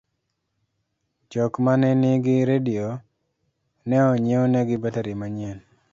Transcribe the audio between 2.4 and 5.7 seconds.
redio ne onyienegi betari manyien